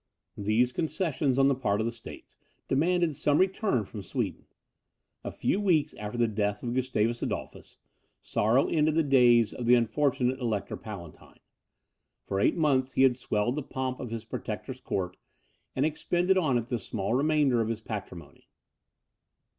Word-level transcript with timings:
These 0.39 0.71
concessions 0.71 1.37
on 1.37 1.47
the 1.47 1.53
part 1.53 1.79
of 1.79 1.85
the 1.85 1.91
States, 1.91 2.35
demanded 2.67 3.15
some 3.15 3.37
return 3.37 3.85
from 3.85 4.01
Sweden. 4.01 4.47
A 5.23 5.31
few 5.31 5.61
weeks 5.61 5.93
after 5.93 6.17
the 6.17 6.27
death 6.27 6.63
of 6.63 6.73
Gustavus 6.73 7.21
Adolphus, 7.21 7.77
sorrow 8.19 8.67
ended 8.67 8.95
the 8.95 9.03
days 9.03 9.53
of 9.53 9.67
the 9.67 9.75
unfortunate 9.75 10.39
Elector 10.39 10.75
Palatine. 10.75 11.39
For 12.25 12.39
eight 12.39 12.57
months 12.57 12.93
he 12.93 13.03
had 13.03 13.15
swelled 13.15 13.55
the 13.55 13.61
pomp 13.61 13.99
of 13.99 14.09
his 14.09 14.25
protector's 14.25 14.81
court, 14.81 15.17
and 15.75 15.85
expended 15.85 16.35
on 16.35 16.57
it 16.57 16.65
the 16.65 16.79
small 16.79 17.13
remainder 17.13 17.61
of 17.61 17.67
his 17.67 17.79
patrimony. 17.81 18.47